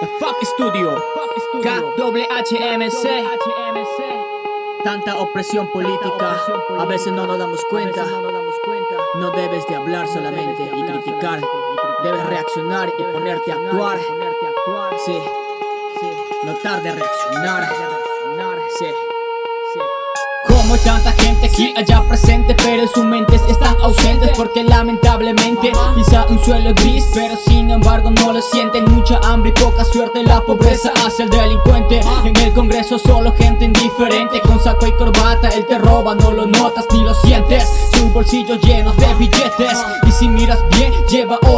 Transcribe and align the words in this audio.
The 0.00 0.06
Fuck 0.20 0.36
Studio, 0.44 0.94
KWHMC. 1.60 3.04
Tanta 4.84 5.16
opresión 5.16 5.66
política, 5.72 6.40
a 6.78 6.84
veces 6.84 7.12
no 7.12 7.26
nos 7.26 7.36
damos 7.36 7.60
cuenta. 7.68 8.06
No 9.16 9.30
debes 9.32 9.66
de 9.66 9.74
hablar 9.74 10.06
solamente 10.06 10.70
y 10.72 10.82
criticar, 10.84 11.40
debes 12.04 12.26
reaccionar 12.26 12.92
y 12.96 13.02
ponerte 13.12 13.50
a 13.50 13.56
actuar. 13.56 13.98
Sí, 15.04 15.18
no 16.44 16.54
tarde 16.54 16.92
reaccionar. 16.92 17.68
Sí. 18.78 18.86
Como 20.46 20.76
tanta 20.78 21.12
gente 21.12 21.46
aquí 21.46 21.74
allá 21.76 22.02
presente 22.02 22.54
Pero 22.54 22.82
en 22.82 22.88
sus 22.88 23.04
mentes 23.04 23.42
están 23.48 23.76
ausentes 23.80 24.30
Porque 24.36 24.62
lamentablemente 24.62 25.72
quizá 25.94 26.26
un 26.26 26.42
suelo 26.44 26.72
gris 26.74 27.10
Pero 27.14 27.36
sin 27.36 27.70
embargo 27.70 28.10
no 28.10 28.32
lo 28.32 28.40
sienten 28.40 28.77
Y 29.48 29.52
poca 29.52 29.82
suerte 29.82 30.22
La 30.24 30.42
pobreza 30.42 30.92
hace 31.06 31.22
el 31.22 31.30
delincuente. 31.30 32.00
En 32.24 32.36
el 32.36 32.52
congreso 32.52 32.98
solo 32.98 33.32
gente 33.32 33.64
indiferente 33.64 34.42
Con 34.42 34.62
saco 34.62 34.86
y 34.86 34.92
corbata 34.92 35.48
él 35.48 35.64
te 35.66 35.78
roba 35.78 36.14
No 36.14 36.32
lo 36.32 36.44
notas 36.46 36.86
ni 36.92 37.02
lo 37.02 37.14
sientes. 37.14 37.66
Sus 37.94 38.12
bolsillos 38.12 38.60
llenos 38.60 38.94
de 38.98 39.06
billetes 39.14 39.78
Y 40.06 40.12
si 40.12 40.28
miras 40.28 40.58
bien 40.76 40.92
lleva 41.08 41.38
oro 41.48 41.57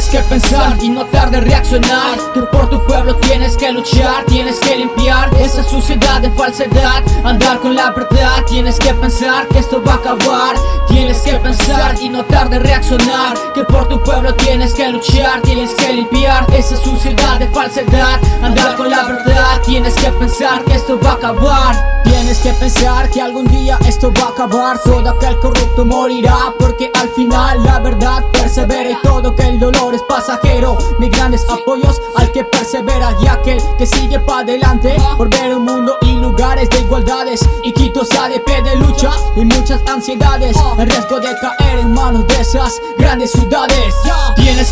Tienes 0.00 0.24
que 0.24 0.30
pensar 0.30 0.82
y 0.82 0.88
no 0.88 1.04
tarde 1.04 1.42
reaccionar. 1.42 2.18
Que 2.32 2.40
por 2.44 2.70
tu 2.70 2.82
pueblo 2.86 3.16
tienes 3.16 3.54
que 3.54 3.70
luchar 3.70 4.24
Tienes 4.24 4.58
que 4.58 4.78
limpiar 4.78 5.28
esa 5.34 5.62
suciedad 5.62 6.22
de 6.22 6.30
falsedad. 6.30 7.04
Andar 7.22 7.60
con 7.60 7.74
la 7.74 7.90
verdad 7.90 8.42
Tienes 8.48 8.78
que 8.78 8.94
pensar 8.94 9.46
que 9.48 9.58
esto 9.58 9.82
va 9.86 9.92
a 9.92 9.96
acabar. 9.96 10.56
Tienes 10.88 11.20
que 11.20 11.34
pensar 11.34 12.00
y 12.00 12.08
no 12.08 12.24
tarde 12.24 12.58
reaccionar. 12.60 13.36
Que 13.52 13.62
por 13.64 13.88
tu 13.88 14.02
pueblo 14.02 14.34
tienes 14.36 14.72
que 14.72 14.88
luchar 14.88 15.42
Tienes 15.42 15.74
que 15.74 15.92
limpiar 15.92 16.46
esa 16.54 16.76
suciedad 16.76 17.38
de 17.38 17.48
falsedad. 17.48 18.18
Andar 18.42 18.76
con 18.76 18.88
la 18.88 19.02
verdad 19.02 19.60
Tienes 19.66 19.92
que 19.96 20.10
pensar 20.12 20.64
que 20.64 20.76
esto 20.76 20.98
va 20.98 21.10
a 21.10 21.14
acabar. 21.14 22.00
Tienes 22.04 22.38
que 22.38 22.52
pensar 22.54 23.10
que 23.10 23.20
algún 23.20 23.46
día 23.48 23.78
esto 23.86 24.10
va 24.18 24.28
a 24.28 24.30
acabar. 24.30 24.78
Todo 24.82 25.10
aquel 25.10 25.38
corrupto 25.40 25.84
morirá 25.84 26.54
Porque 26.58 26.90
al 26.98 27.10
final 27.10 27.62
la 27.64 27.80
verdad 27.80 28.24
persevera 28.32 28.90
Y 28.90 28.96
todo 29.02 29.36
que 29.36 29.42
el 29.42 29.58
dolor 29.58 29.89
es 29.94 30.02
pasajero. 30.02 30.78
Mis 30.98 31.10
grandes 31.10 31.44
apoyos 31.48 32.00
al 32.16 32.30
que 32.32 32.44
persevera 32.44 33.16
Y 33.22 33.26
aquel 33.26 33.60
que 33.78 33.86
sigue 33.86 34.18
para 34.20 34.40
adelante. 34.40 34.96
Por 35.16 35.28
ver 35.30 35.54
un 35.54 35.64
mundo 35.64 35.96
y 36.02 36.12
lugares 36.12 36.68
de 36.70 36.80
igualdades. 36.80 37.40
Y 37.62 37.72
Quito 37.72 38.04
se 38.04 38.16
ADP 38.16 38.62
de 38.64 38.76
lucha 38.76 39.10
y 39.36 39.44
muchas 39.44 39.80
ansiedades. 39.86 40.56
El 40.78 40.88
riesgo 40.88 41.20
de 41.20 41.34
caer 41.40 41.78
en 41.80 41.92
manos 41.92 42.26
de 42.26 42.40
esas 42.40 42.80
grandes 42.98 43.32
ciudades 43.32 43.94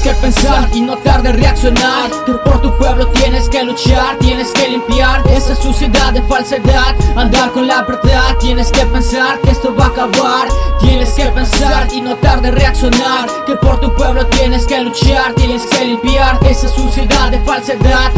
Tienes 0.00 0.16
que 0.16 0.26
pensar 0.26 0.68
y 0.74 0.80
no 0.80 0.96
tarde 0.98 1.32
reaccionar. 1.32 2.10
Que 2.24 2.32
por 2.34 2.60
tu 2.62 2.76
pueblo 2.78 3.08
tienes 3.08 3.48
que 3.48 3.64
luchar 3.64 4.16
Tienes 4.18 4.52
que 4.52 4.68
limpiar 4.68 5.26
esa 5.28 5.56
suciedad 5.56 6.12
de 6.12 6.22
falsedad. 6.22 6.94
Andar 7.16 7.50
con 7.50 7.66
la 7.66 7.82
verdad 7.82 8.36
Tienes 8.38 8.70
que 8.70 8.86
pensar 8.86 9.40
que 9.40 9.50
esto 9.50 9.74
va 9.74 9.86
a 9.86 9.88
acabar. 9.88 10.48
Tienes 10.80 11.10
que 11.14 11.24
pensar 11.26 11.88
y 11.92 12.00
no 12.00 12.14
tarde 12.16 12.52
reaccionar. 12.52 13.28
Que 13.44 13.56
por 13.56 13.80
tu 13.80 13.92
pueblo 13.94 14.24
tienes 14.26 14.66
que 14.66 14.80
luchar 14.80 15.34
Tienes 15.34 15.66
que 15.66 15.84
limpiar 15.84 16.38
esa 16.44 16.68
suciedad 16.68 17.30
de 17.30 17.40
falsedad 17.40 18.12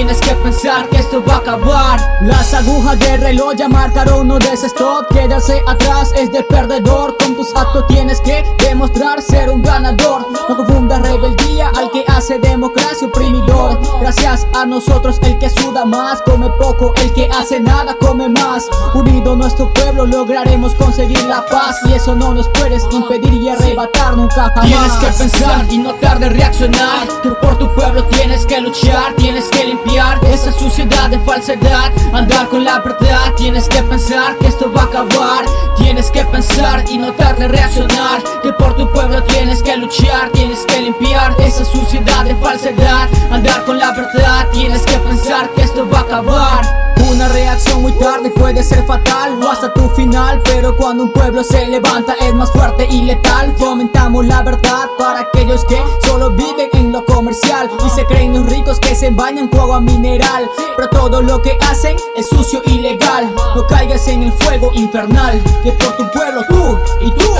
Tienes 0.00 0.20
que 0.22 0.34
pensar 0.36 0.88
que 0.88 0.96
esto 0.96 1.22
va 1.22 1.34
a 1.34 1.38
acabar. 1.40 2.00
Las 2.22 2.54
agujas 2.54 2.98
del 3.00 3.20
reloj 3.20 3.54
ya 3.54 3.68
marcaron 3.68 4.28
no 4.28 4.38
des 4.38 4.64
stop. 4.64 5.06
Quedarse 5.12 5.62
atrás 5.66 6.14
es 6.16 6.32
de 6.32 6.42
perdedor. 6.42 7.18
Con 7.18 7.36
tus 7.36 7.54
actos 7.54 7.86
tienes 7.86 8.18
que 8.22 8.42
demostrar 8.66 9.20
ser 9.20 9.50
un 9.50 9.60
ganador. 9.60 10.26
No 10.48 10.56
confundas 10.56 11.02
rebeldía 11.02 11.70
al 11.76 11.90
que 11.90 12.02
hace 12.20 12.38
democracia 12.38 13.06
oprimidor 13.06 13.80
Gracias 14.00 14.46
a 14.54 14.66
nosotros 14.66 15.18
el 15.22 15.38
que 15.38 15.48
suda 15.48 15.86
más 15.86 16.20
Come 16.22 16.50
poco, 16.50 16.92
el 16.96 17.12
que 17.14 17.28
hace 17.32 17.60
nada 17.60 17.96
come 17.98 18.28
más. 18.28 18.68
Unido 18.94 19.36
nuestro 19.36 19.72
pueblo 19.72 20.04
lograremos 20.04 20.74
conseguir 20.74 21.22
la 21.24 21.44
paz 21.46 21.76
Y 21.88 21.94
eso 21.94 22.14
no 22.14 22.34
nos 22.34 22.48
puedes 22.50 22.84
impedir 22.90 23.32
y 23.32 23.48
arrebatar 23.48 24.16
nunca 24.16 24.52
jamás. 24.54 24.66
Tienes 24.66 24.92
que 24.92 25.06
pensar 25.06 25.66
y 25.70 25.78
no 25.78 25.94
tarde 25.94 26.28
reaccionar. 26.28 27.08
Que 27.22 27.30
por 27.30 27.56
tu 27.56 27.74
pueblo 27.74 28.04
tienes 28.04 28.44
que 28.44 28.60
luchar 28.60 29.14
Tienes 29.16 29.48
que 29.48 29.64
limpiar. 29.64 30.22
Esa 30.26 30.52
suciedad 30.52 31.08
de 31.08 31.18
falsedad 31.20 31.90
Andar 32.12 32.48
con 32.48 32.64
la 32.64 32.80
verdad. 32.80 33.32
Tienes 33.36 33.66
que 33.66 33.82
pensar 33.82 34.36
que 34.36 34.48
esto 34.48 34.70
va 34.70 34.82
a 34.82 34.84
acabar. 34.84 35.46
Tienes 35.78 36.10
que 36.10 36.24
pensar 36.26 36.84
y 36.90 36.98
no 36.98 37.12
tarde 37.12 37.48
reaccionar. 37.48 38.22
Que 38.42 38.52
por 38.52 38.76
tu 38.76 38.90
pueblo 38.92 39.22
tienes 39.22 39.62
que 39.62 39.76
luchar 39.78 40.30
Tienes 40.32 40.66
que 40.66 40.82
limpiar. 40.82 41.34
Esa 41.40 41.64
suciedad 41.64 42.09
de 42.24 42.34
falsedad. 42.36 43.08
Andar 43.30 43.64
con 43.64 43.78
la 43.78 43.92
verdad 43.92 44.48
Tienes 44.52 44.82
que 44.82 44.98
pensar 44.98 45.48
que 45.50 45.62
esto 45.62 45.88
va 45.88 45.98
a 45.98 46.02
acabar. 46.02 46.94
Una 47.10 47.28
reacción 47.28 47.82
muy 47.82 47.92
tarde 47.92 48.30
puede 48.30 48.62
ser 48.62 48.84
fatal 48.84 49.42
o 49.42 49.50
hasta 49.50 49.72
tu 49.72 49.88
final 49.90 50.40
Pero 50.44 50.76
cuando 50.76 51.04
un 51.04 51.12
pueblo 51.12 51.42
se 51.42 51.66
levanta 51.66 52.14
es 52.20 52.34
más 52.34 52.50
fuerte 52.52 52.86
y 52.90 53.02
letal. 53.02 53.54
Fomentamos 53.56 54.26
la 54.26 54.42
verdad 54.42 54.86
para 54.98 55.20
aquellos 55.20 55.64
que 55.64 55.82
solo 56.04 56.30
viven 56.30 56.68
en 56.74 56.92
lo 56.92 57.04
comercial 57.04 57.70
Y 57.84 57.90
se 57.90 58.04
creen 58.04 58.34
los 58.34 58.46
ricos 58.46 58.78
que 58.78 58.94
se 58.94 59.10
bañan 59.10 59.48
con 59.48 59.60
agua 59.60 59.80
mineral. 59.80 60.48
Pero 60.76 60.88
todo 60.90 61.22
lo 61.22 61.40
que 61.40 61.56
hacen 61.68 61.96
es 62.16 62.28
sucio 62.28 62.60
y 62.66 62.80
legal. 62.80 63.32
No 63.54 63.66
caigas 63.66 64.06
en 64.08 64.24
el 64.24 64.32
fuego 64.32 64.70
infernal 64.74 65.40
Que 65.62 65.72
por 65.72 65.96
tu 65.96 66.10
pueblo 66.10 66.42
tú 66.48 66.78
y 67.00 67.10
tú 67.12 67.30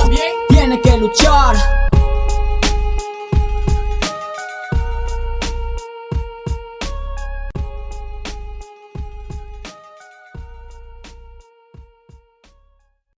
tienes 0.48 0.80
que 0.80 0.96
luchar 0.96 1.56